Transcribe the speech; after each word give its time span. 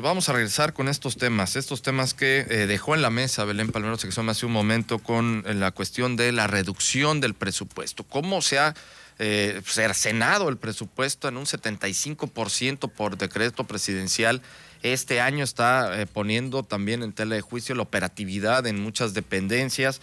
Vamos 0.00 0.28
a 0.28 0.32
regresar 0.32 0.74
con 0.74 0.86
estos 0.86 1.16
temas, 1.16 1.56
estos 1.56 1.82
temas 1.82 2.14
que 2.14 2.46
eh, 2.48 2.68
dejó 2.68 2.94
en 2.94 3.02
la 3.02 3.10
mesa 3.10 3.44
Belén 3.44 3.72
Palmero 3.72 3.98
Sección 3.98 4.28
hace 4.28 4.46
un 4.46 4.52
momento 4.52 5.00
con 5.00 5.42
eh, 5.44 5.54
la 5.54 5.72
cuestión 5.72 6.14
de 6.14 6.30
la 6.30 6.46
reducción 6.46 7.20
del 7.20 7.34
presupuesto. 7.34 8.04
¿Cómo 8.04 8.40
se 8.40 8.60
ha 8.60 8.76
eh, 9.18 9.60
cercenado 9.66 10.50
el 10.50 10.56
presupuesto 10.56 11.26
en 11.26 11.36
un 11.36 11.46
75% 11.46 12.92
por 12.92 13.18
decreto 13.18 13.64
presidencial? 13.64 14.40
Este 14.84 15.20
año 15.20 15.42
está 15.42 16.06
poniendo 16.12 16.62
también 16.62 17.02
en 17.02 17.12
tela 17.12 17.34
de 17.34 17.40
juicio 17.40 17.74
la 17.74 17.82
operatividad 17.82 18.68
en 18.68 18.80
muchas 18.80 19.14
dependencias. 19.14 20.00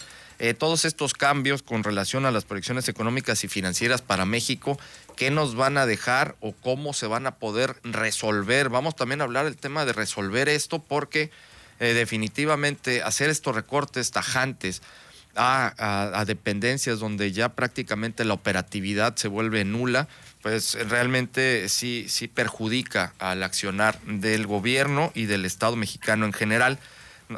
Todos 0.58 0.84
estos 0.84 1.14
cambios 1.14 1.62
con 1.62 1.82
relación 1.82 2.26
a 2.26 2.30
las 2.30 2.44
proyecciones 2.44 2.88
económicas 2.88 3.42
y 3.44 3.48
financieras 3.48 4.02
para 4.02 4.26
México 4.26 4.78
qué 5.16 5.30
nos 5.30 5.54
van 5.54 5.78
a 5.78 5.86
dejar 5.86 6.36
o 6.40 6.52
cómo 6.52 6.92
se 6.92 7.06
van 7.06 7.26
a 7.26 7.36
poder 7.36 7.76
resolver. 7.82 8.68
Vamos 8.68 8.94
también 8.94 9.20
a 9.20 9.24
hablar 9.24 9.46
del 9.46 9.56
tema 9.56 9.84
de 9.84 9.92
resolver 9.92 10.48
esto 10.48 10.78
porque 10.78 11.30
eh, 11.80 11.94
definitivamente 11.94 13.02
hacer 13.02 13.30
estos 13.30 13.54
recortes 13.54 14.10
tajantes 14.10 14.82
a, 15.38 16.24
dependencias 16.26 16.98
donde 16.98 17.32
ya 17.32 17.50
prácticamente 17.50 18.24
la 18.24 18.34
operatividad 18.34 19.16
se 19.16 19.28
vuelve 19.28 19.64
nula, 19.64 20.08
pues 20.42 20.78
realmente 20.88 21.68
sí, 21.68 22.06
sí 22.08 22.28
perjudica 22.28 23.12
al 23.18 23.42
accionar 23.42 24.00
del 24.02 24.46
gobierno 24.46 25.12
y 25.14 25.26
del 25.26 25.44
Estado 25.44 25.76
mexicano 25.76 26.24
en 26.24 26.32
general. 26.32 26.78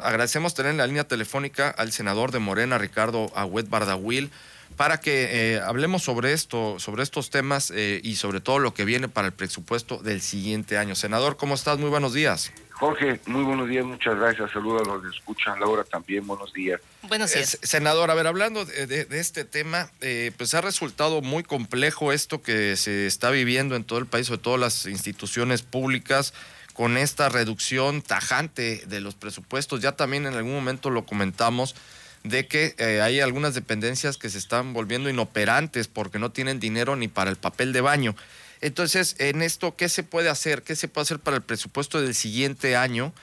Agradecemos 0.01 0.53
tener 0.53 0.71
en 0.71 0.77
la 0.77 0.87
línea 0.87 1.03
telefónica 1.03 1.69
al 1.69 1.91
senador 1.91 2.31
de 2.31 2.39
Morena, 2.39 2.77
Ricardo 2.77 3.31
Agüet 3.35 3.69
Bardahuil 3.69 4.31
para 4.75 4.99
que 4.99 5.55
eh, 5.55 5.59
hablemos 5.59 6.03
sobre 6.03 6.33
esto, 6.33 6.79
sobre 6.79 7.03
estos 7.03 7.29
temas 7.29 7.71
eh, 7.75 7.99
y 8.03 8.15
sobre 8.15 8.39
todo 8.39 8.59
lo 8.59 8.73
que 8.73 8.85
viene 8.85 9.09
para 9.09 9.27
el 9.27 9.33
presupuesto 9.33 9.97
del 9.97 10.21
siguiente 10.21 10.77
año. 10.77 10.95
Senador, 10.95 11.37
¿cómo 11.37 11.55
estás? 11.55 11.77
Muy 11.79 11.89
buenos 11.89 12.13
días. 12.13 12.51
Jorge, 12.71 13.19
muy 13.25 13.43
buenos 13.43 13.67
días, 13.67 13.83
muchas 13.83 14.17
gracias. 14.17 14.51
Saludos 14.51 14.87
a 14.87 14.91
los 14.93 15.01
que 15.03 15.09
escuchan. 15.09 15.59
Laura, 15.59 15.83
también 15.83 16.25
buenos 16.25 16.53
días. 16.53 16.79
Buenos 17.09 17.33
días. 17.33 17.55
Eh, 17.55 17.59
senador, 17.63 18.09
a 18.09 18.13
ver, 18.13 18.25
hablando 18.25 18.63
de, 18.63 19.05
este 19.11 19.43
tema, 19.43 19.91
pues 20.37 20.53
ha 20.53 20.61
resultado 20.61 21.21
muy 21.21 21.43
complejo 21.43 22.13
esto 22.13 22.41
que 22.41 22.77
se 22.77 23.05
está 23.05 23.31
viviendo 23.31 23.75
en 23.75 23.83
todo 23.83 23.99
el 23.99 24.05
país, 24.05 24.27
sobre 24.27 24.41
todo 24.41 24.57
las 24.57 24.85
instituciones 24.85 25.61
públicas, 25.61 26.33
con 26.79 26.95
esta 26.95 27.27
reducción 27.27 28.01
tajante 28.01 28.83
de 28.87 29.01
los 29.01 29.13
presupuestos. 29.13 29.81
Ya 29.81 29.97
también 29.97 30.25
en 30.25 30.35
algún 30.35 30.53
momento 30.53 30.89
lo 30.89 31.05
comentamos 31.05 31.75
de 32.23 32.47
que 32.47 32.73
eh, 32.77 33.01
hay 33.01 33.19
algunas 33.19 33.53
dependencias 33.53 34.15
que 34.15 34.29
se 34.29 34.37
están 34.37 34.71
volviendo 34.71 35.09
inoperantes 35.09 35.89
porque 35.89 36.19
no 36.19 36.31
tienen 36.31 36.61
dinero 36.61 36.95
ni 36.95 37.09
para 37.09 37.31
el 37.31 37.35
papel 37.35 37.73
de 37.73 37.81
baño. 37.81 38.15
Entonces, 38.61 39.17
en 39.19 39.41
esto, 39.41 39.75
¿qué 39.75 39.89
se 39.89 40.03
puede 40.03 40.29
hacer? 40.29 40.63
¿Qué 40.63 40.73
se 40.77 40.87
puede 40.87 41.03
hacer 41.03 41.19
para 41.19 41.35
el 41.35 41.43
presupuesto 41.43 42.01
del 42.01 42.15
siguiente 42.15 42.77
año 42.77 43.13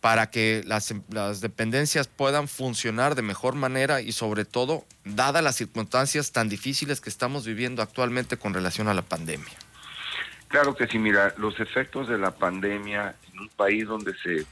para 0.00 0.30
que 0.30 0.62
las, 0.64 0.94
las 1.08 1.40
dependencias 1.40 2.06
puedan 2.06 2.46
funcionar 2.46 3.16
de 3.16 3.22
mejor 3.22 3.56
manera 3.56 4.02
y 4.02 4.12
sobre 4.12 4.44
todo, 4.44 4.86
dadas 5.04 5.42
las 5.42 5.56
circunstancias 5.56 6.30
tan 6.30 6.48
difíciles 6.48 7.00
que 7.00 7.10
estamos 7.10 7.44
viviendo 7.44 7.82
actualmente 7.82 8.36
con 8.36 8.54
relación 8.54 8.86
a 8.86 8.94
la 8.94 9.02
pandemia? 9.02 9.58
Claro 10.50 10.74
que 10.74 10.88
sí, 10.88 10.98
mira, 10.98 11.32
los 11.38 11.60
efectos 11.60 12.08
de 12.08 12.18
la 12.18 12.32
pandemia 12.32 13.14
en 13.32 13.38
un 13.38 13.48
país 13.50 13.86
donde 13.86 14.12
se 14.16 14.44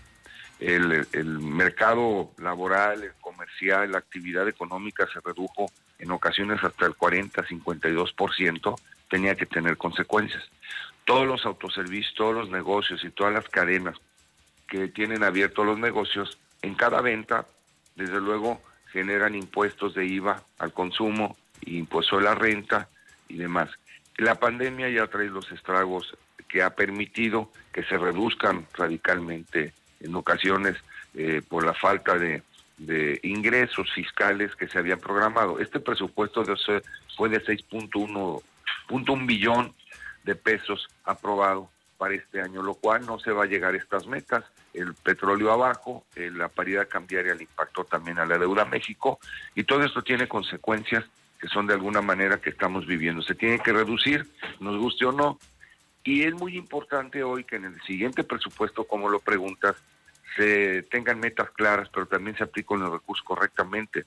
el, 0.60 1.38
mercado 1.40 2.30
laboral, 2.38 3.02
el 3.02 3.14
comercial, 3.20 3.90
la 3.90 3.98
actividad 3.98 4.46
económica 4.46 5.08
se 5.12 5.20
redujo 5.20 5.72
en 5.98 6.12
ocasiones 6.12 6.62
hasta 6.62 6.86
el 6.86 6.94
40-52%, 6.94 8.80
tenía 9.10 9.34
que 9.34 9.46
tener 9.46 9.76
consecuencias. 9.76 10.44
Todos 11.04 11.26
los 11.26 11.44
autoservicios, 11.44 12.14
todos 12.14 12.34
los 12.34 12.48
negocios 12.48 13.02
y 13.02 13.10
todas 13.10 13.34
las 13.34 13.48
cadenas 13.48 13.96
que 14.68 14.86
tienen 14.86 15.24
abiertos 15.24 15.66
los 15.66 15.80
negocios, 15.80 16.38
en 16.62 16.76
cada 16.76 17.00
venta, 17.00 17.44
desde 17.96 18.20
luego, 18.20 18.62
generan 18.92 19.34
impuestos 19.34 19.94
de 19.94 20.06
IVA 20.06 20.44
al 20.60 20.72
consumo, 20.72 21.36
impuesto 21.62 22.18
de 22.18 22.22
la 22.22 22.36
renta 22.36 22.88
y 23.28 23.36
demás. 23.38 23.68
La 24.18 24.34
pandemia 24.34 24.88
ya 24.88 25.06
trae 25.06 25.28
los 25.28 25.50
estragos 25.52 26.16
que 26.48 26.62
ha 26.62 26.70
permitido 26.70 27.52
que 27.72 27.84
se 27.84 27.96
reduzcan 27.96 28.66
radicalmente 28.74 29.72
en 30.00 30.14
ocasiones 30.16 30.76
eh, 31.14 31.40
por 31.48 31.64
la 31.64 31.72
falta 31.72 32.18
de, 32.18 32.42
ingresos 33.22 33.92
fiscales 33.92 34.56
que 34.56 34.68
se 34.68 34.78
habían 34.78 34.98
programado. 34.98 35.60
Este 35.60 35.78
presupuesto 35.78 36.42
de, 36.42 36.56
fue 37.16 37.28
de 37.28 37.42
6.1 37.44 39.26
billón 39.26 39.74
de 40.24 40.34
pesos 40.34 40.88
aprobado 41.04 41.70
para 41.96 42.14
este 42.14 42.40
año, 42.40 42.62
lo 42.62 42.74
cual 42.74 43.06
no 43.06 43.20
se 43.20 43.30
va 43.30 43.44
a 43.44 43.46
llegar 43.46 43.74
a 43.74 43.78
estas 43.78 44.06
metas. 44.06 44.44
El 44.74 44.94
petróleo 44.94 45.52
abajo, 45.52 46.04
eh, 46.16 46.30
la 46.32 46.48
paridad 46.48 46.88
cambiaria 46.88 47.34
le 47.34 47.44
impactó 47.44 47.84
también 47.84 48.18
a 48.18 48.26
la 48.26 48.38
deuda 48.38 48.64
México 48.64 49.20
y 49.54 49.62
todo 49.62 49.84
esto 49.84 50.02
tiene 50.02 50.26
consecuencias 50.26 51.04
que 51.38 51.48
son 51.48 51.66
de 51.66 51.74
alguna 51.74 52.02
manera 52.02 52.40
que 52.40 52.50
estamos 52.50 52.86
viviendo. 52.86 53.22
Se 53.22 53.34
tiene 53.34 53.60
que 53.60 53.72
reducir, 53.72 54.26
nos 54.60 54.78
guste 54.78 55.04
o 55.06 55.12
no, 55.12 55.38
y 56.04 56.22
es 56.22 56.34
muy 56.34 56.56
importante 56.56 57.22
hoy 57.22 57.44
que 57.44 57.56
en 57.56 57.66
el 57.66 57.80
siguiente 57.82 58.24
presupuesto, 58.24 58.84
como 58.84 59.08
lo 59.08 59.20
preguntas, 59.20 59.76
se 60.36 60.82
tengan 60.84 61.18
metas 61.20 61.50
claras, 61.50 61.88
pero 61.92 62.06
también 62.06 62.36
se 62.36 62.44
apliquen 62.44 62.80
los 62.80 62.92
recursos 62.92 63.24
correctamente. 63.24 64.04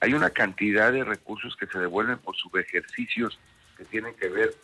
Hay 0.00 0.14
una 0.14 0.30
cantidad 0.30 0.92
de 0.92 1.04
recursos 1.04 1.56
que 1.56 1.66
se 1.66 1.78
devuelven 1.78 2.18
por 2.18 2.36
subejercicios 2.36 3.38
que 3.76 3.84
tienen 3.84 4.14
que 4.14 4.28
ver 4.28 4.54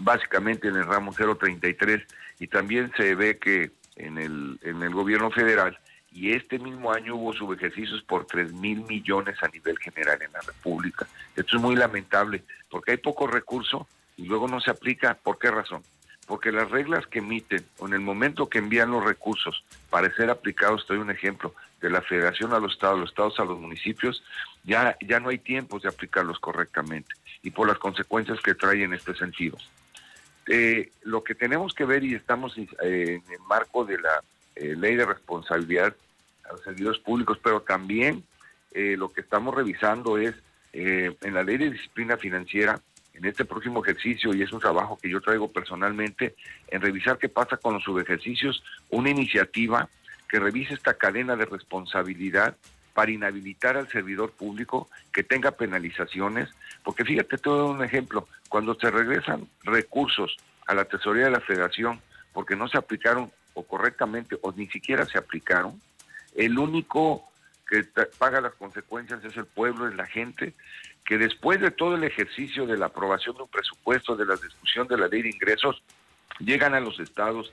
básicamente 0.00 0.68
en 0.68 0.76
el 0.76 0.84
ramo 0.84 1.12
033 1.12 2.02
y 2.40 2.46
también 2.48 2.92
se 2.96 3.14
ve 3.14 3.38
que 3.38 3.70
en 3.96 4.18
el, 4.18 4.58
en 4.62 4.82
el 4.82 4.90
gobierno 4.90 5.30
federal 5.30 5.78
y 6.12 6.32
este 6.32 6.58
mismo 6.58 6.92
año 6.92 7.16
hubo 7.16 7.32
subejercicios 7.32 8.02
por 8.02 8.26
3 8.26 8.52
mil 8.52 8.82
millones 8.84 9.36
a 9.42 9.48
nivel 9.48 9.78
general 9.78 10.20
en 10.22 10.32
la 10.32 10.40
República. 10.40 11.06
Esto 11.36 11.56
es 11.56 11.62
muy 11.62 11.76
lamentable 11.76 12.42
porque 12.70 12.92
hay 12.92 12.96
poco 12.96 13.26
recurso 13.26 13.86
y 14.16 14.24
luego 14.24 14.48
no 14.48 14.60
se 14.60 14.70
aplica. 14.70 15.14
¿Por 15.14 15.38
qué 15.38 15.50
razón? 15.50 15.82
porque 16.28 16.52
las 16.52 16.70
reglas 16.70 17.06
que 17.06 17.20
emiten 17.20 17.64
o 17.78 17.88
en 17.88 17.94
el 17.94 18.00
momento 18.00 18.50
que 18.50 18.58
envían 18.58 18.90
los 18.90 19.02
recursos 19.02 19.64
para 19.88 20.14
ser 20.14 20.28
aplicados, 20.28 20.82
estoy 20.82 20.98
un 20.98 21.10
ejemplo, 21.10 21.54
de 21.80 21.90
la 21.90 22.02
federación 22.02 22.52
a 22.52 22.58
los 22.58 22.74
estados, 22.74 23.00
los 23.00 23.08
estados 23.08 23.40
a 23.40 23.44
los 23.44 23.58
municipios, 23.58 24.22
ya, 24.62 24.96
ya 25.00 25.20
no 25.20 25.30
hay 25.30 25.38
tiempos 25.38 25.82
de 25.82 25.88
aplicarlos 25.88 26.38
correctamente 26.38 27.14
y 27.42 27.50
por 27.50 27.66
las 27.66 27.78
consecuencias 27.78 28.40
que 28.40 28.54
trae 28.54 28.82
en 28.82 28.92
este 28.92 29.14
sentido. 29.14 29.56
Eh, 30.46 30.90
lo 31.02 31.24
que 31.24 31.34
tenemos 31.34 31.72
que 31.72 31.84
ver 31.84 32.04
y 32.04 32.14
estamos 32.14 32.58
eh, 32.58 32.66
en 32.82 33.32
el 33.32 33.40
marco 33.48 33.84
de 33.84 33.98
la 33.98 34.22
eh, 34.58 34.74
ley 34.76 34.96
de 34.96 35.06
responsabilidad 35.06 35.94
a 36.44 36.52
los 36.52 36.62
servidores 36.62 37.00
públicos, 37.00 37.38
pero 37.42 37.62
también 37.62 38.24
lo 38.74 39.10
que 39.10 39.22
estamos 39.22 39.54
revisando 39.54 40.18
es 40.18 40.34
en 40.72 41.34
la 41.34 41.42
ley 41.42 41.56
de 41.56 41.70
disciplina 41.70 42.16
financiera 42.16 42.80
en 43.18 43.24
este 43.24 43.44
próximo 43.44 43.82
ejercicio, 43.82 44.32
y 44.32 44.42
es 44.42 44.52
un 44.52 44.60
trabajo 44.60 44.98
que 45.02 45.10
yo 45.10 45.20
traigo 45.20 45.50
personalmente, 45.50 46.36
en 46.68 46.80
revisar 46.80 47.18
qué 47.18 47.28
pasa 47.28 47.56
con 47.56 47.74
los 47.74 47.82
subejercicios, 47.82 48.62
una 48.90 49.10
iniciativa 49.10 49.88
que 50.28 50.38
revise 50.38 50.74
esta 50.74 50.94
cadena 50.94 51.34
de 51.34 51.46
responsabilidad 51.46 52.56
para 52.94 53.10
inhabilitar 53.10 53.76
al 53.76 53.88
servidor 53.88 54.32
público 54.32 54.88
que 55.12 55.22
tenga 55.22 55.52
penalizaciones, 55.52 56.48
porque 56.84 57.04
fíjate 57.04 57.38
todo 57.38 57.70
un 57.70 57.82
ejemplo, 57.82 58.28
cuando 58.48 58.74
se 58.74 58.90
regresan 58.90 59.48
recursos 59.64 60.36
a 60.66 60.74
la 60.74 60.84
tesorería 60.84 61.26
de 61.26 61.32
la 61.32 61.40
federación 61.40 62.00
porque 62.32 62.56
no 62.56 62.68
se 62.68 62.78
aplicaron 62.78 63.32
o 63.58 63.64
correctamente 63.64 64.38
o 64.40 64.52
ni 64.52 64.68
siquiera 64.68 65.04
se 65.04 65.18
aplicaron, 65.18 65.80
el 66.36 66.56
único 66.58 67.24
que 67.68 67.84
paga 68.16 68.40
las 68.40 68.54
consecuencias 68.54 69.24
es 69.24 69.36
el 69.36 69.46
pueblo, 69.46 69.88
es 69.88 69.96
la 69.96 70.06
gente, 70.06 70.54
que 71.04 71.18
después 71.18 71.60
de 71.60 71.72
todo 71.72 71.96
el 71.96 72.04
ejercicio 72.04 72.66
de 72.66 72.78
la 72.78 72.86
aprobación 72.86 73.36
de 73.36 73.42
un 73.42 73.48
presupuesto, 73.48 74.14
de 74.14 74.26
la 74.26 74.36
discusión 74.36 74.86
de 74.86 74.96
la 74.96 75.08
ley 75.08 75.22
de 75.22 75.30
ingresos, 75.30 75.82
llegan 76.38 76.74
a 76.74 76.80
los 76.80 77.00
estados, 77.00 77.52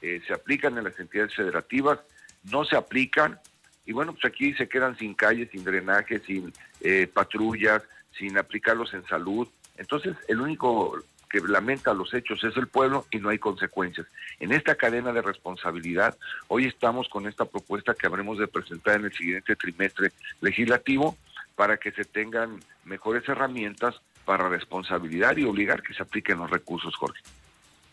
eh, 0.00 0.22
se 0.26 0.32
aplican 0.32 0.78
en 0.78 0.84
las 0.84 0.98
entidades 0.98 1.34
federativas, 1.34 1.98
no 2.44 2.64
se 2.64 2.76
aplican, 2.76 3.38
y 3.84 3.92
bueno, 3.92 4.12
pues 4.12 4.24
aquí 4.24 4.54
se 4.54 4.68
quedan 4.68 4.96
sin 4.96 5.12
calles, 5.12 5.50
sin 5.50 5.64
drenaje, 5.64 6.20
sin 6.20 6.50
eh, 6.80 7.06
patrullas, 7.12 7.82
sin 8.16 8.38
aplicarlos 8.38 8.94
en 8.94 9.04
salud. 9.06 9.46
Entonces, 9.76 10.16
el 10.28 10.40
único 10.40 10.98
que 11.32 11.40
lamenta 11.40 11.94
los 11.94 12.12
hechos 12.12 12.44
es 12.44 12.54
el 12.58 12.68
pueblo 12.68 13.06
y 13.10 13.18
no 13.18 13.30
hay 13.30 13.38
consecuencias. 13.38 14.06
En 14.38 14.52
esta 14.52 14.74
cadena 14.74 15.12
de 15.12 15.22
responsabilidad, 15.22 16.16
hoy 16.48 16.66
estamos 16.66 17.08
con 17.08 17.26
esta 17.26 17.46
propuesta 17.46 17.94
que 17.94 18.06
habremos 18.06 18.38
de 18.38 18.48
presentar 18.48 18.96
en 18.96 19.06
el 19.06 19.12
siguiente 19.12 19.56
trimestre 19.56 20.12
legislativo 20.42 21.16
para 21.56 21.78
que 21.78 21.90
se 21.92 22.04
tengan 22.04 22.60
mejores 22.84 23.26
herramientas 23.28 23.94
para 24.26 24.48
responsabilidad 24.50 25.36
y 25.38 25.44
obligar 25.44 25.82
que 25.82 25.94
se 25.94 26.02
apliquen 26.02 26.38
los 26.38 26.50
recursos, 26.50 26.94
Jorge. 26.94 27.22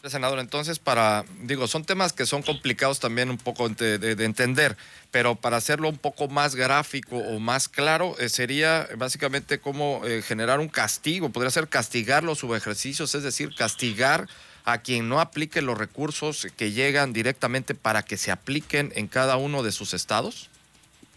Senador, 0.07 0.39
entonces 0.39 0.79
para, 0.79 1.25
digo, 1.41 1.67
son 1.67 1.83
temas 1.83 2.13
que 2.13 2.25
son 2.25 2.41
complicados 2.41 2.99
también 2.99 3.29
un 3.29 3.37
poco 3.37 3.67
de, 3.67 4.11
entender, 4.23 4.77
pero 5.11 5.35
para 5.35 5.57
hacerlo 5.57 5.89
un 5.89 5.97
poco 5.97 6.29
más 6.29 6.55
gráfico 6.55 7.17
o 7.17 7.39
más 7.39 7.67
claro, 7.67 8.15
eh, 8.19 8.29
sería 8.29 8.87
básicamente 8.95 9.59
como 9.59 10.01
eh, 10.05 10.21
generar 10.21 10.59
un 10.59 10.69
castigo, 10.69 11.29
podría 11.29 11.51
ser 11.51 11.67
castigar 11.67 12.23
los 12.23 12.39
subejercicios, 12.39 13.13
es 13.13 13.23
decir, 13.23 13.53
castigar 13.55 14.27
a 14.63 14.77
quien 14.77 15.09
no 15.09 15.19
aplique 15.19 15.61
los 15.61 15.77
recursos 15.77 16.47
que 16.55 16.71
llegan 16.71 17.11
directamente 17.11 17.75
para 17.75 18.03
que 18.03 18.17
se 18.17 18.31
apliquen 18.31 18.91
en 18.95 19.07
cada 19.07 19.37
uno 19.37 19.63
de 19.63 19.71
sus 19.71 19.93
estados? 19.93 20.49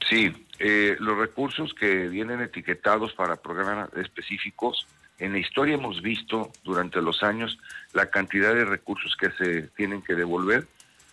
Sí, 0.08 0.32
eh, 0.58 0.96
los 0.98 1.18
recursos 1.18 1.74
que 1.74 2.08
vienen 2.08 2.40
etiquetados 2.40 3.12
para 3.12 3.36
programas 3.36 3.90
específicos, 3.96 4.86
en 5.18 5.32
la 5.32 5.38
historia 5.38 5.74
hemos 5.74 6.02
visto 6.02 6.50
durante 6.64 7.00
los 7.00 7.22
años 7.22 7.58
la 7.92 8.10
cantidad 8.10 8.54
de 8.54 8.64
recursos 8.64 9.16
que 9.16 9.30
se 9.32 9.62
tienen 9.68 10.02
que 10.02 10.14
devolver, 10.14 10.66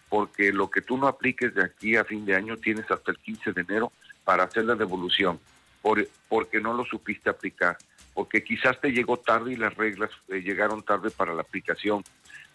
porque 0.10 0.52
lo 0.52 0.70
que 0.70 0.82
tú 0.82 0.98
no 0.98 1.08
apliques 1.08 1.54
de 1.54 1.64
aquí 1.64 1.96
a 1.96 2.04
fin 2.04 2.26
de 2.26 2.36
año 2.36 2.58
tienes 2.58 2.90
hasta 2.90 3.12
el 3.12 3.20
15 3.20 3.54
de 3.54 3.62
enero 3.62 3.92
para 4.24 4.44
hacer 4.44 4.66
la 4.66 4.76
devolución, 4.76 5.40
por, 5.82 6.08
porque 6.28 6.60
no 6.60 6.74
lo 6.74 6.86
supiste 6.86 7.30
aplicar, 7.30 7.78
porque 8.14 8.44
quizás 8.44 8.80
te 8.82 8.92
llegó 8.92 9.18
tarde 9.18 9.54
y 9.54 9.56
las 9.56 9.76
reglas 9.76 10.10
eh, 10.28 10.42
llegaron 10.42 10.84
tarde 10.84 11.12
para 11.12 11.34
la 11.34 11.42
aplicación, 11.42 12.04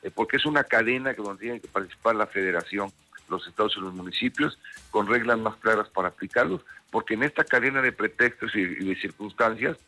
eh, 0.03 0.11
porque 0.13 0.37
es 0.37 0.47
una 0.47 0.65
cadena 0.65 1.15
que 1.15 1.23
donde 1.23 1.41
tiene 1.41 1.61
que 1.61 1.69
participar 1.69 2.17
la 2.17 2.27
federación, 2.27 2.93
los 3.29 3.47
estados 3.47 3.75
y 3.77 3.81
los 3.81 3.95
municipios, 3.95 4.59
con 4.91 5.07
reglas 5.07 5.39
más 5.39 5.57
claras 5.57 5.89
para 5.89 6.09
aplicarlos, 6.09 6.61
porque 6.91 7.15
en 7.15 7.23
esta 7.23 7.45
cadena 7.45 7.81
de 7.81 7.93
pretextos 7.93 8.55
y, 8.55 8.65
de 8.65 8.97
circunstancias, 8.97 9.79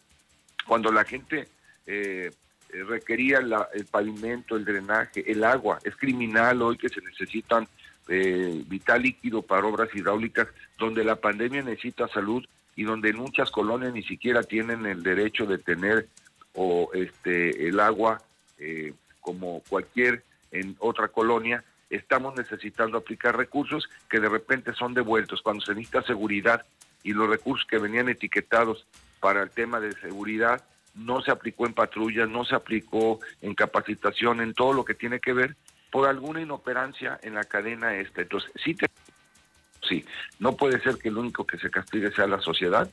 cuando 0.66 0.92
la 0.92 1.04
gente 1.04 1.48
eh, 1.86 2.30
requería 2.70 3.38
el 3.38 3.86
pavimento, 3.86 4.56
el 4.56 4.64
drenaje, 4.64 5.30
el 5.30 5.44
agua, 5.44 5.78
es 5.84 5.96
criminal 5.96 6.62
hoy 6.62 6.76
que 6.76 6.88
se 6.88 7.00
necesitan 7.00 7.66
eh, 8.08 8.62
vital 8.66 9.02
líquido 9.02 9.42
para 9.42 9.66
obras 9.66 9.88
hidráulicas, 9.94 10.48
donde 10.78 11.04
la 11.04 11.16
pandemia 11.16 11.62
necesita 11.62 12.08
salud 12.08 12.44
y 12.76 12.84
donde 12.84 13.12
muchas 13.12 13.50
colonias 13.50 13.92
ni 13.92 14.02
siquiera 14.02 14.42
tienen 14.42 14.86
el 14.86 15.02
derecho 15.02 15.46
de 15.46 15.58
tener 15.58 16.08
o 16.54 16.90
este 16.94 17.68
el 17.68 17.80
agua 17.80 18.22
eh, 18.58 18.92
como 19.20 19.62
cualquier 19.68 20.22
en 20.52 20.76
otra 20.78 21.08
colonia, 21.08 21.64
estamos 21.90 22.36
necesitando 22.36 22.98
aplicar 22.98 23.36
recursos 23.36 23.88
que 24.08 24.20
de 24.20 24.28
repente 24.28 24.72
son 24.74 24.94
devueltos. 24.94 25.42
Cuando 25.42 25.64
se 25.64 25.74
necesita 25.74 26.02
seguridad 26.02 26.64
y 27.02 27.12
los 27.12 27.28
recursos 27.28 27.66
que 27.68 27.78
venían 27.78 28.08
etiquetados 28.08 28.86
para 29.20 29.42
el 29.42 29.50
tema 29.50 29.80
de 29.80 29.92
seguridad 29.92 30.64
no 30.94 31.20
se 31.20 31.30
aplicó 31.30 31.66
en 31.66 31.74
patrullas, 31.74 32.28
no 32.28 32.44
se 32.44 32.54
aplicó 32.54 33.20
en 33.42 33.54
capacitación, 33.54 34.40
en 34.40 34.54
todo 34.54 34.72
lo 34.72 34.84
que 34.84 34.94
tiene 34.94 35.20
que 35.20 35.32
ver 35.32 35.56
por 35.90 36.08
alguna 36.08 36.40
inoperancia 36.40 37.18
en 37.22 37.34
la 37.34 37.44
cadena 37.44 37.94
esta. 37.96 38.22
Entonces, 38.22 38.50
sí, 38.62 38.74
te, 38.74 38.86
sí, 39.88 40.04
no 40.38 40.56
puede 40.56 40.80
ser 40.80 40.96
que 40.96 41.08
el 41.08 41.18
único 41.18 41.46
que 41.46 41.58
se 41.58 41.70
castigue 41.70 42.10
sea 42.12 42.26
la 42.26 42.40
sociedad 42.40 42.90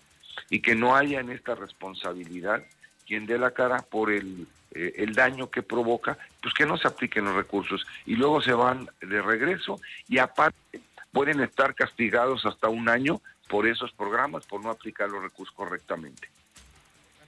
y 0.50 0.60
que 0.60 0.76
no 0.76 0.96
haya 0.96 1.20
en 1.20 1.30
esta 1.30 1.56
responsabilidad 1.56 2.64
quien 3.08 3.26
dé 3.26 3.38
la 3.38 3.52
cara 3.52 3.80
por 3.80 4.12
el, 4.12 4.48
eh, 4.72 4.94
el 4.98 5.14
daño 5.14 5.50
que 5.50 5.62
provoca, 5.62 6.18
pues 6.42 6.54
que 6.54 6.66
no 6.66 6.78
se 6.78 6.88
apliquen 6.88 7.26
los 7.26 7.36
recursos 7.36 7.86
y 8.06 8.16
luego 8.16 8.42
se 8.42 8.54
van 8.54 8.90
de 9.02 9.22
regreso 9.22 9.80
y 10.08 10.18
aparte 10.18 10.82
pueden 11.12 11.42
estar 11.42 11.76
castigados 11.76 12.46
hasta 12.46 12.70
un 12.70 12.90
año 12.90 13.22
por 13.48 13.68
esos 13.68 13.92
programas, 13.92 14.46
por 14.46 14.64
no 14.64 14.70
aplicar 14.70 15.10
los 15.10 15.22
recursos 15.22 15.54
correctamente. 15.56 16.30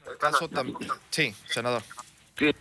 El 0.10 0.18
caso 0.18 0.48
también, 0.48 0.78
sí, 1.10 1.34
senador. 1.48 1.84
Sí, 2.38 2.52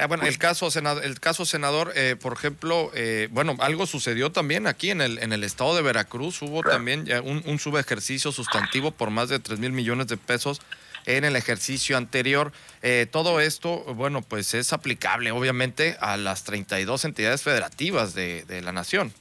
Ah, 0.00 0.06
bueno, 0.06 0.24
el 0.26 0.38
caso, 0.38 0.70
senador, 0.70 1.04
el 1.04 1.18
caso 1.18 1.44
senador, 1.44 1.92
eh, 1.96 2.14
por 2.14 2.32
ejemplo, 2.32 2.92
eh, 2.94 3.26
bueno, 3.32 3.56
algo 3.58 3.84
sucedió 3.84 4.30
también 4.30 4.68
aquí 4.68 4.90
en 4.92 5.00
el, 5.00 5.18
en 5.18 5.32
el 5.32 5.42
estado 5.42 5.74
de 5.74 5.82
Veracruz. 5.82 6.40
Hubo 6.40 6.62
también 6.62 7.04
ya 7.04 7.20
un, 7.20 7.42
un 7.44 7.58
subejercicio 7.58 8.30
sustantivo 8.30 8.92
por 8.92 9.10
más 9.10 9.28
de 9.28 9.40
3 9.40 9.58
mil 9.58 9.72
millones 9.72 10.06
de 10.06 10.16
pesos 10.16 10.62
en 11.04 11.24
el 11.24 11.34
ejercicio 11.34 11.96
anterior. 11.96 12.52
Eh, 12.82 13.08
todo 13.10 13.40
esto, 13.40 13.78
bueno, 13.94 14.22
pues 14.22 14.54
es 14.54 14.72
aplicable 14.72 15.32
obviamente 15.32 15.96
a 16.00 16.16
las 16.16 16.44
32 16.44 17.04
entidades 17.04 17.42
federativas 17.42 18.14
de, 18.14 18.44
de 18.44 18.62
la 18.62 18.70
nación. 18.70 19.12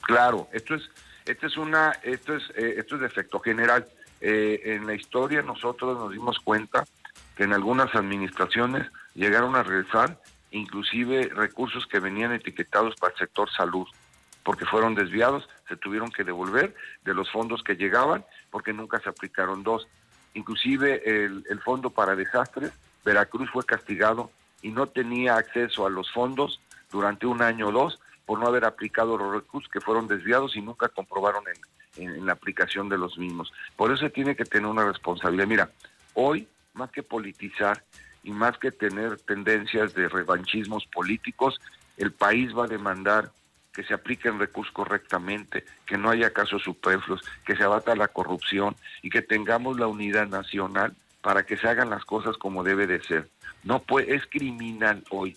Claro, 0.00 0.48
esto 0.52 0.74
es, 0.74 0.82
esto 1.24 1.46
es 1.46 1.56
una, 1.56 1.92
esto 2.02 2.36
es, 2.36 2.42
esto 2.56 2.96
es 2.96 3.00
de 3.00 3.06
efecto 3.06 3.40
general. 3.40 3.86
en 4.20 4.86
la 4.86 4.94
historia 4.94 5.42
nosotros 5.42 5.98
nos 5.98 6.12
dimos 6.12 6.38
cuenta 6.38 6.84
que 7.36 7.44
en 7.44 7.52
algunas 7.52 7.94
administraciones 7.94 8.86
llegaron 9.14 9.56
a 9.56 9.62
regresar 9.62 10.18
inclusive 10.50 11.30
recursos 11.34 11.86
que 11.86 11.98
venían 11.98 12.32
etiquetados 12.32 12.94
para 12.96 13.12
el 13.12 13.18
sector 13.18 13.50
salud, 13.50 13.86
porque 14.44 14.66
fueron 14.66 14.94
desviados, 14.94 15.48
se 15.68 15.76
tuvieron 15.76 16.10
que 16.10 16.22
devolver 16.22 16.74
de 17.04 17.14
los 17.14 17.30
fondos 17.30 17.62
que 17.64 17.76
llegaban, 17.76 18.24
porque 18.50 18.72
nunca 18.72 19.00
se 19.00 19.08
aplicaron 19.08 19.64
dos. 19.64 19.88
Inclusive 20.34 21.02
el, 21.24 21.44
el 21.48 21.60
fondo 21.60 21.90
para 21.90 22.14
desastres, 22.14 22.72
Veracruz 23.04 23.50
fue 23.50 23.64
castigado 23.64 24.30
y 24.62 24.70
no 24.70 24.86
tenía 24.86 25.36
acceso 25.36 25.86
a 25.86 25.90
los 25.90 26.10
fondos 26.12 26.60
durante 26.90 27.26
un 27.26 27.42
año 27.42 27.68
o 27.68 27.72
dos 27.72 28.00
por 28.26 28.38
no 28.38 28.46
haber 28.46 28.64
aplicado 28.64 29.16
los 29.16 29.32
recursos 29.32 29.70
que 29.70 29.80
fueron 29.80 30.08
desviados 30.08 30.56
y 30.56 30.62
nunca 30.62 30.88
comprobaron 30.88 31.44
en, 31.96 32.26
la 32.26 32.32
aplicación 32.32 32.88
de 32.88 32.98
los 32.98 33.18
mismos. 33.18 33.52
Por 33.76 33.92
eso 33.92 34.10
tiene 34.10 34.34
que 34.34 34.44
tener 34.44 34.66
una 34.66 34.84
responsabilidad. 34.84 35.46
Mira, 35.46 35.70
hoy, 36.14 36.48
más 36.72 36.90
que 36.90 37.04
politizar, 37.04 37.84
y 38.24 38.32
más 38.32 38.58
que 38.58 38.72
tener 38.72 39.18
tendencias 39.18 39.94
de 39.94 40.08
revanchismos 40.08 40.86
políticos, 40.86 41.60
el 41.98 42.10
país 42.10 42.56
va 42.56 42.64
a 42.64 42.68
demandar 42.68 43.30
que 43.72 43.84
se 43.84 43.92
apliquen 43.92 44.38
recursos 44.38 44.72
correctamente, 44.72 45.64
que 45.84 45.98
no 45.98 46.08
haya 46.08 46.32
casos 46.32 46.62
superfluos, 46.62 47.20
que 47.44 47.54
se 47.54 47.64
abata 47.64 47.94
la 47.94 48.08
corrupción 48.08 48.74
y 49.02 49.10
que 49.10 49.20
tengamos 49.20 49.78
la 49.78 49.86
unidad 49.86 50.26
nacional 50.28 50.94
para 51.20 51.44
que 51.44 51.56
se 51.56 51.68
hagan 51.68 51.90
las 51.90 52.04
cosas 52.04 52.36
como 52.36 52.62
debe 52.62 52.86
de 52.86 53.02
ser. 53.02 53.28
No 53.62 53.82
puede, 53.82 54.14
es 54.14 54.26
criminal 54.26 55.04
hoy 55.10 55.36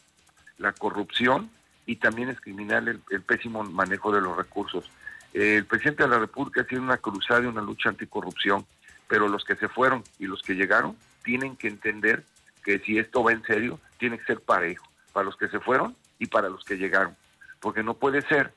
la 0.58 0.72
corrupción 0.74 1.50
y 1.88 1.96
también 1.96 2.30
es 2.30 2.40
criminal 2.40 3.02
el, 3.10 3.22
pésimo 3.22 3.64
manejo 3.64 4.12
de 4.12 4.22
los 4.22 4.38
recursos. 4.38 4.92
el 5.34 5.66
presidente 5.66 6.04
de 6.04 6.10
la 6.10 6.20
República 6.20 6.64
tiene 6.66 6.84
una 6.84 6.98
cruzada 6.98 7.42
y 7.42 7.48
una 7.48 7.62
lucha 7.62 7.90
anticorrupción, 7.90 8.68
pero 9.08 9.28
los 9.28 9.44
que 9.44 9.56
se 9.56 9.70
fueron 9.70 10.04
y 10.20 10.26
los 10.26 10.42
que 10.44 10.54
llegaron 10.54 10.96
tienen 11.24 11.56
que 11.56 11.70
entender 11.70 12.24
que 12.64 12.80
si 12.80 13.00
esto 13.00 13.24
va 13.24 13.32
en 13.32 13.44
serio, 13.44 13.80
tiene 13.98 14.20
que 14.20 14.26
ser 14.26 14.42
parejo, 14.42 14.86
para 15.14 15.26
los 15.26 15.38
que 15.38 15.48
se 15.48 15.60
fueron 15.60 15.96
y 16.20 16.28
para 16.28 16.50
los 16.50 16.64
que 16.66 16.78
llegaron. 16.78 17.16
Porque 17.62 17.84
no 17.84 17.94
puede 17.94 18.22
ser 18.22 18.54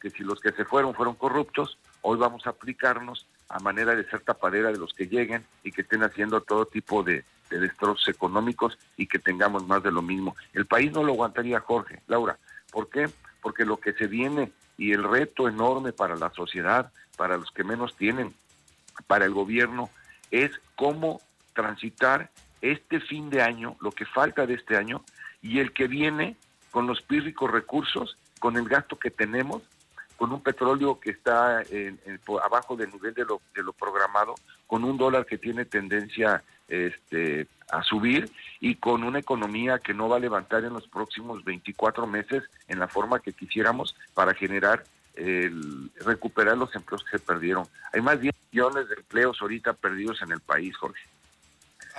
que 0.00 0.10
si 0.10 0.24
los 0.24 0.40
que 0.40 0.52
se 0.52 0.64
fueron 0.64 0.94
fueron 0.94 1.14
corruptos, 1.14 1.76
hoy 2.00 2.18
vamos 2.18 2.46
a 2.46 2.50
aplicarnos 2.50 3.26
a 3.50 3.58
manera 3.58 3.94
de 3.94 4.08
ser 4.08 4.20
tapadera 4.20 4.72
de 4.72 4.78
los 4.78 4.94
que 4.94 5.06
lleguen 5.06 5.44
y 5.62 5.70
que 5.70 5.82
estén 5.82 6.02
haciendo 6.02 6.40
todo 6.40 6.64
tipo 6.64 7.02
de 7.02 7.24
destrozos 7.50 8.08
económicos 8.08 8.78
y 8.96 9.06
que 9.06 9.18
tengamos 9.18 9.66
más 9.66 9.82
de 9.82 9.92
lo 9.92 10.00
mismo. 10.00 10.36
El 10.54 10.66
país 10.66 10.92
no 10.92 11.02
lo 11.02 11.12
aguantaría, 11.12 11.60
Jorge, 11.60 12.00
Laura. 12.06 12.38
¿Por 12.70 12.88
qué? 12.88 13.08
Porque 13.42 13.64
lo 13.64 13.78
que 13.78 13.92
se 13.92 14.06
viene 14.06 14.52
y 14.76 14.92
el 14.92 15.04
reto 15.04 15.48
enorme 15.48 15.92
para 15.92 16.16
la 16.16 16.30
sociedad, 16.30 16.92
para 17.16 17.36
los 17.36 17.50
que 17.50 17.64
menos 17.64 17.96
tienen, 17.96 18.34
para 19.06 19.24
el 19.24 19.32
gobierno, 19.32 19.90
es 20.30 20.52
cómo 20.76 21.20
transitar 21.54 22.30
este 22.60 23.00
fin 23.00 23.30
de 23.30 23.42
año, 23.42 23.76
lo 23.80 23.90
que 23.92 24.06
falta 24.06 24.46
de 24.46 24.54
este 24.54 24.76
año, 24.76 25.04
y 25.42 25.58
el 25.58 25.72
que 25.72 25.88
viene 25.88 26.36
con 26.70 26.86
los 26.86 27.02
pírricos 27.02 27.50
recursos, 27.50 28.16
con 28.38 28.56
el 28.56 28.68
gasto 28.68 28.98
que 28.98 29.10
tenemos, 29.10 29.62
con 30.20 30.32
un 30.32 30.42
petróleo 30.42 31.00
que 31.00 31.12
está 31.12 31.62
en, 31.70 31.98
abajo 32.44 32.76
del 32.76 32.90
nivel 32.90 33.14
de 33.14 33.24
lo, 33.24 33.40
de 33.54 33.62
lo 33.62 33.72
programado, 33.72 34.34
con 34.66 34.84
un 34.84 34.98
dólar 34.98 35.24
que 35.24 35.38
tiene 35.38 35.64
tendencia 35.64 36.42
este, 36.68 37.46
a 37.72 37.82
subir 37.82 38.30
y 38.60 38.74
con 38.74 39.02
una 39.02 39.20
economía 39.20 39.78
que 39.78 39.94
no 39.94 40.10
va 40.10 40.16
a 40.16 40.20
levantar 40.20 40.62
en 40.64 40.74
los 40.74 40.86
próximos 40.88 41.42
24 41.42 42.06
meses 42.06 42.42
en 42.68 42.78
la 42.78 42.86
forma 42.86 43.20
que 43.20 43.32
quisiéramos 43.32 43.96
para 44.12 44.34
generar 44.34 44.84
el, 45.14 45.90
recuperar 46.04 46.58
los 46.58 46.76
empleos 46.76 47.02
que 47.02 47.16
se 47.16 47.24
perdieron. 47.24 47.64
Hay 47.94 48.02
más 48.02 48.16
de 48.16 48.24
10 48.24 48.34
millones 48.52 48.90
de 48.90 48.96
empleos 48.96 49.38
ahorita 49.40 49.72
perdidos 49.72 50.20
en 50.20 50.32
el 50.32 50.40
país, 50.40 50.76
Jorge. 50.76 51.00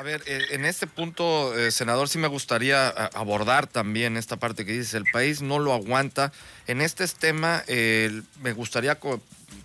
A 0.01 0.03
ver, 0.03 0.23
eh, 0.25 0.47
en 0.49 0.65
este 0.65 0.87
punto, 0.87 1.55
eh, 1.55 1.69
senador, 1.69 2.09
sí 2.09 2.17
me 2.17 2.27
gustaría 2.27 2.87
abordar 2.89 3.67
también 3.67 4.17
esta 4.17 4.35
parte 4.35 4.65
que 4.65 4.71
dices, 4.71 4.95
el 4.95 5.05
país 5.05 5.43
no 5.43 5.59
lo 5.59 5.73
aguanta. 5.73 6.31
En 6.65 6.81
este 6.81 7.07
tema, 7.07 7.63
eh, 7.67 8.23
me 8.41 8.51
gustaría 8.53 8.97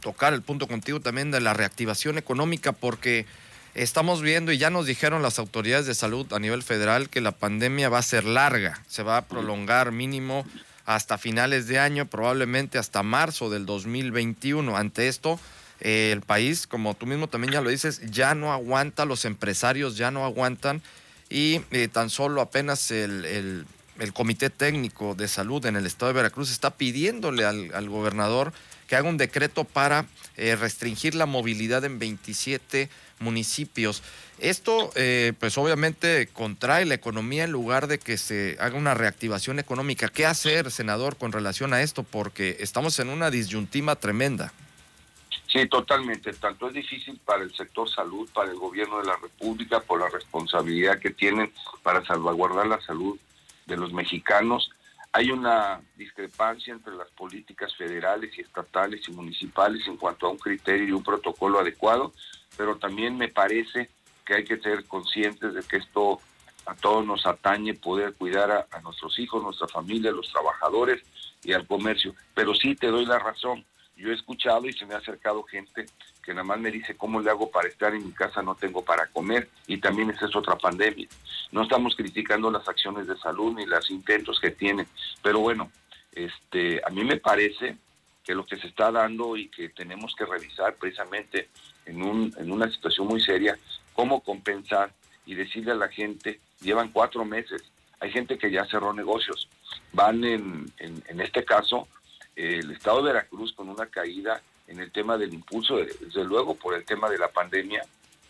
tocar 0.01 0.35
el 0.35 0.43
punto 0.43 0.67
contigo 0.67 1.01
también 1.01 1.31
de 1.31 1.41
la 1.41 1.55
reactivación 1.55 2.19
económica, 2.19 2.73
porque 2.73 3.25
estamos 3.73 4.21
viendo 4.21 4.53
y 4.53 4.59
ya 4.59 4.69
nos 4.69 4.85
dijeron 4.85 5.23
las 5.23 5.39
autoridades 5.39 5.87
de 5.87 5.95
salud 5.95 6.31
a 6.35 6.39
nivel 6.39 6.63
federal 6.63 7.09
que 7.09 7.23
la 7.23 7.33
pandemia 7.33 7.89
va 7.89 8.01
a 8.01 8.03
ser 8.03 8.25
larga, 8.25 8.83
se 8.89 9.03
va 9.03 9.17
a 9.17 9.25
prolongar 9.25 9.91
mínimo 9.91 10.45
hasta 10.85 11.17
finales 11.17 11.67
de 11.67 11.79
año, 11.79 12.05
probablemente 12.05 12.77
hasta 12.77 13.03
marzo 13.03 13.49
del 13.49 13.65
2021. 13.65 14.77
Ante 14.77 15.09
esto, 15.09 15.41
eh, 15.81 16.11
el 16.13 16.23
país, 16.23 16.67
como 16.67 16.95
tú 16.95 17.07
mismo 17.07 17.29
también 17.29 17.53
ya 17.53 17.61
lo 17.61 17.71
dices, 17.71 18.01
ya 18.11 18.35
no 18.35 18.53
aguanta, 18.53 19.05
los 19.05 19.25
empresarios 19.25 19.97
ya 19.97 20.11
no 20.11 20.25
aguantan 20.25 20.83
y 21.29 21.61
eh, 21.71 21.89
tan 21.89 22.09
solo 22.09 22.41
apenas 22.41 22.91
el, 22.91 23.25
el, 23.25 23.67
Comité 24.13 24.51
Técnico 24.51 25.15
de 25.15 25.27
Salud 25.27 25.65
en 25.65 25.75
el 25.75 25.87
estado 25.87 26.09
de 26.09 26.17
Veracruz 26.17 26.51
está 26.51 26.77
pidiéndole 26.77 27.45
al, 27.45 27.75
al, 27.75 27.89
gobernador 27.89 28.53
que 28.87 28.95
haga 28.95 29.09
un 29.09 29.17
decreto 29.17 29.65
para 29.65 30.07
eh, 30.37 30.55
restringir 30.55 31.15
la 31.15 31.27
movilidad 31.27 31.85
en 31.85 31.99
27 31.99 32.89
municipios. 33.19 34.03
Esto, 34.39 34.93
pues 35.41 35.57
obviamente, 35.57 36.29
contrae 36.31 36.85
la 36.85 36.93
economía 36.93 37.45
en 37.45 37.53
lugar 37.53 37.87
de 37.87 37.99
que 37.99 38.19
se 38.19 38.59
haga 38.61 38.77
una 38.77 38.93
reactivación 38.93 39.59
económica. 39.59 40.09
¿Qué 40.09 40.27
hacer, 40.27 40.71
senador, 40.71 41.17
con 41.17 41.33
relación 41.33 41.73
a 41.73 41.81
esto? 41.81 42.03
Porque 42.03 42.59
estamos 42.61 42.99
en 42.99 43.09
una 43.09 43.31
disyuntiva 43.31 43.97
tremenda. 43.97 44.53
Sí, 45.57 45.67
totalmente. 45.69 46.35
Tanto 46.35 46.69
es 46.69 46.75
difícil 46.75 47.19
para 47.25 47.43
el 47.43 47.55
sector 47.55 47.89
salud, 47.89 48.29
para 48.35 48.51
el 48.51 48.59
gobierno 48.59 48.99
de 48.99 49.07
la 49.07 49.17
República, 49.17 49.81
por 49.81 50.01
la 50.01 50.09
responsabilidad 50.11 50.99
que 50.99 51.13
tienen 51.13 51.51
para 51.83 52.05
salvaguardar 52.05 52.67
la 52.67 52.79
salud 52.83 53.19
de 53.65 53.77
los 53.79 53.91
mexicanos. 53.91 54.71
Hay 55.13 55.31
una 55.31 55.81
discrepancia 55.97 56.75
entre 56.75 56.95
las 56.95 57.09
políticas 57.13 57.75
federales 57.75 58.37
y 58.37 58.43
estatales 58.43 59.09
y 59.09 59.13
municipales 59.13 59.87
en 59.87 59.97
cuanto 59.97 60.27
a 60.27 60.31
un 60.31 60.37
criterio 60.37 60.89
y 60.89 60.93
un 60.93 61.03
protocolo 61.03 61.59
adecuado, 61.59 62.13
pero 62.59 62.77
también 62.77 63.17
me 63.17 63.29
parece 63.29 63.89
que 64.27 64.35
hay 64.35 64.45
que 64.45 64.59
ser 64.59 64.85
conscientes 64.85 65.55
de 65.55 65.63
que 65.63 65.79
esto 65.79 66.21
a 66.67 66.75
todos 66.75 67.07
nos 67.07 67.25
atañe 67.25 67.73
poder 67.73 68.13
cuidar 68.13 68.51
a, 68.51 68.67
a 68.71 68.81
nuestros 68.83 69.19
hijos, 69.19 69.43
nuestra 69.43 69.69
familia, 69.69 70.11
los 70.11 70.31
trabajadores 70.31 71.03
y 71.43 71.55
al 71.55 71.67
comercio. 71.67 72.15
Pero 72.35 72.55
sí 72.55 72.75
te 72.75 72.89
doy 72.89 73.07
la 73.07 73.19
razón 73.19 73.65
yo 73.97 74.11
he 74.11 74.15
escuchado 74.15 74.67
y 74.67 74.73
se 74.73 74.85
me 74.85 74.95
ha 74.95 74.99
acercado 74.99 75.43
gente 75.45 75.87
que 76.23 76.33
nada 76.33 76.45
más 76.45 76.59
me 76.59 76.71
dice 76.71 76.97
cómo 76.97 77.21
le 77.21 77.31
hago 77.31 77.51
para 77.51 77.69
estar 77.69 77.95
en 77.95 78.05
mi 78.05 78.13
casa, 78.13 78.43
no 78.43 78.55
tengo 78.55 78.85
para 78.85 79.07
comer. 79.07 79.49
Y 79.67 79.79
también 79.79 80.11
esa 80.11 80.27
es 80.27 80.37
otra 80.37 80.57
pandemia. 80.57 81.09
No 81.53 81.63
estamos 81.63 81.97
criticando 81.97 82.51
las 82.51 82.69
acciones 82.69 83.07
de 83.07 83.17
salud 83.17 83.55
ni 83.55 83.65
los 83.65 83.91
intentos 83.91 84.39
que 84.41 84.51
tienen, 84.51 84.87
pero 85.23 85.41
bueno, 85.41 85.71
este, 86.13 86.81
a 86.85 86.91
mí 86.91 87.05
me 87.05 87.17
parece 87.17 87.77
que 88.23 88.35
lo 88.35 88.45
que 88.45 88.57
se 88.57 88.67
está 88.67 88.91
dando 88.91 89.37
y 89.37 89.49
que 89.49 89.69
tenemos 89.69 90.15
que 90.17 90.27
revisar 90.27 90.75
precisamente 90.75 91.49
en, 91.87 92.03
un, 92.03 92.35
en 92.37 92.51
una 92.51 92.71
situación 92.71 93.07
muy 93.07 93.21
seria, 93.21 93.57
cómo 93.95 94.21
compensar 94.21 94.93
y 95.25 95.35
decirle 95.35 95.73
a 95.73 95.77
la 95.77 95.89
gente, 95.89 96.41
llevan 96.61 96.91
cuatro 96.91 97.25
meses, 97.25 97.63
hay 98.01 98.11
gente 98.11 98.37
que 98.37 98.51
ya 98.51 98.65
cerró 98.67 98.93
negocios, 98.93 99.49
van 99.93 100.25
en, 100.25 100.73
en, 100.79 101.03
en 101.07 101.21
este 101.21 101.45
caso 101.45 101.87
el 102.37 102.71
estado 102.71 102.99
de 102.99 103.13
Veracruz 103.13 103.53
con 103.55 103.69
una 103.69 103.87
caída 103.87 104.41
en 104.69 104.81
el 104.81 104.93
tema 104.93 105.17
del 105.17 105.33
impulso, 105.33 105.77
desde 105.77 106.25
luego 106.25 106.55
por 106.55 106.75
el 106.75 106.85
tema 106.85 107.09
de 107.09 107.19
la 107.19 107.29
pandemia, 107.29 107.83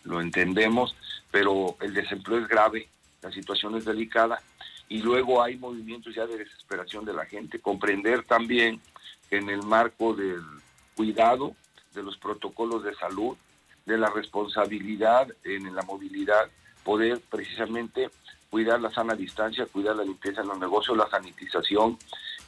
lo 0.03 0.21
entendemos, 0.21 0.95
pero 1.29 1.75
el 1.81 1.93
desempleo 1.93 2.39
es 2.39 2.47
grave, 2.47 2.89
la 3.21 3.31
situación 3.31 3.75
es 3.75 3.85
delicada 3.85 4.41
y 4.87 4.99
luego 4.99 5.43
hay 5.43 5.57
movimientos 5.57 6.15
ya 6.15 6.25
de 6.25 6.37
desesperación 6.37 7.03
de 7.03 7.13
la 7.13 7.25
gente, 7.25 7.59
comprender 7.59 8.23
también 8.23 8.79
que 9.29 9.37
en 9.37 9.49
el 9.49 9.63
marco 9.63 10.13
del 10.13 10.41
cuidado 10.95 11.55
de 11.93 12.03
los 12.03 12.17
protocolos 12.17 12.83
de 12.83 12.95
salud, 12.95 13.35
de 13.85 13.97
la 13.97 14.09
responsabilidad 14.09 15.27
en 15.43 15.75
la 15.75 15.81
movilidad, 15.81 16.49
poder 16.83 17.19
precisamente 17.29 18.09
cuidar 18.49 18.79
la 18.79 18.91
sana 18.91 19.13
distancia, 19.15 19.65
cuidar 19.65 19.95
la 19.95 20.03
limpieza 20.03 20.41
en 20.41 20.47
los 20.47 20.59
negocios, 20.59 20.95
la 20.95 21.09
sanitización, 21.09 21.97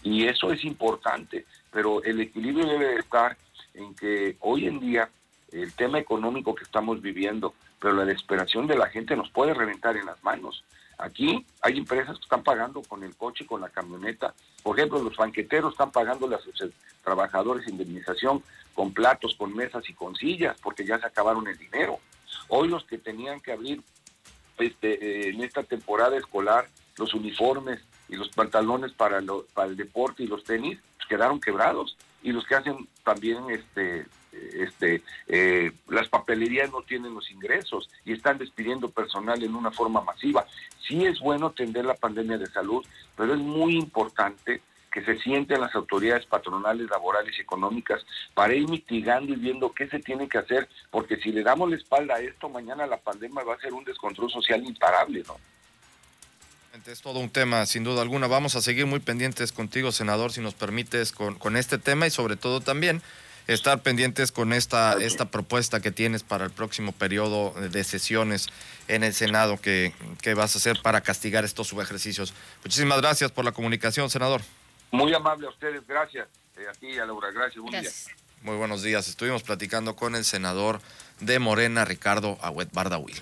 y 0.04 0.28
eso 0.28 0.52
es 0.52 0.64
importante, 0.64 1.46
pero 1.72 2.04
el 2.04 2.20
equilibrio 2.22 2.66
debe 2.66 3.00
estar 3.00 3.38
en 3.74 3.94
que 3.96 4.38
hoy 4.40 4.68
en 4.68 4.80
día 4.80 5.10
el 5.52 5.74
tema 5.74 6.00
económico 6.00 6.56
que 6.56 6.64
estamos 6.64 7.02
viviendo, 7.02 7.54
pero 7.80 7.94
la 7.94 8.06
desesperación 8.06 8.68
de 8.68 8.78
la 8.78 8.88
gente 8.88 9.16
nos 9.16 9.30
puede 9.30 9.54
reventar 9.54 9.98
en 9.98 10.06
las 10.06 10.24
manos. 10.24 10.64
Aquí 10.98 11.46
hay 11.62 11.78
empresas 11.78 12.18
que 12.18 12.24
están 12.24 12.44
pagando 12.44 12.82
con 12.82 13.04
el 13.04 13.16
coche, 13.16 13.46
con 13.46 13.62
la 13.62 13.70
camioneta. 13.70 14.34
Por 14.62 14.78
ejemplo, 14.78 15.02
los 15.02 15.16
banqueteros 15.16 15.72
están 15.72 15.92
pagando 15.92 16.34
a 16.36 16.42
sus 16.42 16.62
trabajadores 17.04 17.68
indemnización 17.68 18.44
con 18.74 18.94
platos, 18.94 19.36
con 19.36 19.56
mesas 19.56 19.90
y 19.90 19.94
con 19.94 20.16
sillas, 20.16 20.58
porque 20.62 20.86
ya 20.86 21.00
se 21.00 21.08
acabaron 21.08 21.48
el 21.48 21.58
dinero. 21.58 22.00
Hoy 22.50 22.68
los 22.68 22.84
que 22.84 22.98
tenían 22.98 23.40
que 23.40 23.54
abrir 23.54 23.82
este, 24.58 25.30
en 25.30 25.42
esta 25.42 25.64
temporada 25.64 26.18
escolar 26.18 26.68
los 26.98 27.14
uniformes, 27.14 27.80
y 28.10 28.16
los 28.16 28.30
pantalones 28.30 28.92
para, 28.94 29.22
para 29.54 29.70
el 29.70 29.78
deporte 29.78 30.24
y 30.24 30.28
los 30.28 30.44
tenis 30.44 30.80
pues, 30.98 31.08
quedaron 31.08 31.40
quebrados 31.40 31.96
y 32.22 32.32
los 32.32 32.46
que 32.46 32.56
hacen 32.56 32.88
también 33.04 33.50
este 33.50 34.06
este 34.32 35.02
eh, 35.28 35.72
las 35.88 36.08
papelerías 36.08 36.72
no 36.72 36.82
tienen 36.84 37.14
los 37.14 37.32
ingresos 37.32 37.90
y 38.06 38.14
están 38.14 38.38
despidiendo 38.38 38.90
personal 38.90 39.42
en 39.44 39.56
una 39.56 39.72
forma 39.72 40.02
masiva. 40.02 40.46
Sí 40.88 41.06
es 41.06 41.20
bueno 41.20 41.48
atender 41.48 41.86
la 41.86 41.96
pandemia 41.96 42.38
de 42.38 42.46
salud, 42.48 42.86
pero 43.16 43.34
es 43.34 43.40
muy 43.40 43.76
importante 43.76 44.62
que 44.92 45.04
se 45.04 45.20
sienten 45.20 45.62
las 45.62 45.76
autoridades 45.76 46.26
patronales, 46.26 46.90
laborales 46.90 47.38
y 47.38 47.42
económicas 47.42 48.06
para 48.34 48.56
ir 48.56 48.68
mitigando 48.68 49.34
y 49.34 49.36
viendo 49.36 49.72
qué 49.72 49.88
se 49.88 50.00
tiene 50.00 50.28
que 50.28 50.40
hacer, 50.40 50.68
porque 50.90 51.18
si 51.18 51.32
le 51.32 51.44
damos 51.44 51.70
la 51.70 51.76
espalda 51.76 52.16
a 52.16 52.22
esto, 52.22 52.50
mañana 52.50 52.88
la 52.88 52.98
pandemia 52.98 53.44
va 53.44 53.56
a 53.56 53.60
ser 53.60 53.74
un 53.74 53.84
descontrol 53.84 54.32
social 54.32 54.64
imparable, 54.66 55.24
¿no? 55.28 55.36
Es 56.86 57.02
todo 57.02 57.20
un 57.20 57.30
tema, 57.30 57.66
sin 57.66 57.84
duda 57.84 58.02
alguna. 58.02 58.28
Vamos 58.28 58.56
a 58.56 58.62
seguir 58.62 58.86
muy 58.86 59.00
pendientes 59.00 59.52
contigo, 59.52 59.92
senador, 59.92 60.32
si 60.32 60.42
nos 60.42 60.56
permites, 60.56 61.12
con, 61.12 61.36
con 61.36 61.56
este 61.56 61.78
tema 61.78 62.08
y 62.08 62.10
sobre 62.10 62.36
todo 62.36 62.62
también 62.62 63.02
estar 63.48 63.82
pendientes 63.82 64.32
con 64.32 64.54
esta, 64.54 64.94
esta 64.94 65.26
propuesta 65.26 65.82
que 65.82 65.92
tienes 65.92 66.24
para 66.24 66.46
el 66.46 66.52
próximo 66.52 66.92
periodo 66.92 67.52
de 67.52 67.84
sesiones 67.84 68.48
en 68.88 69.04
el 69.04 69.14
Senado 69.14 69.60
que, 69.60 69.94
que 70.22 70.34
vas 70.34 70.56
a 70.56 70.60
hacer 70.60 70.80
para 70.82 71.02
castigar 71.02 71.46
estos 71.46 71.68
subejercicios. 71.68 72.34
Muchísimas 72.64 73.02
gracias 73.02 73.32
por 73.32 73.46
la 73.46 73.52
comunicación, 73.52 74.10
senador. 74.10 74.42
Muy 74.92 75.14
amable 75.14 75.48
a 75.48 75.50
ustedes, 75.50 75.86
gracias. 75.88 76.28
Eh, 76.58 76.66
a 76.70 76.74
ti 76.74 76.88
y 76.88 77.00
a 77.00 77.06
Laura, 77.06 77.32
gracias. 77.32 77.62
Buen 77.62 77.82
día. 77.82 77.92
Muy 78.42 78.56
buenos 78.56 78.84
días. 78.84 79.08
Estuvimos 79.08 79.44
platicando 79.44 79.96
con 79.96 80.16
el 80.16 80.26
senador 80.26 80.82
de 81.20 81.40
Morena, 81.40 81.86
Ricardo 81.86 82.38
Agüet 82.42 82.72
Bardawil. 82.72 83.18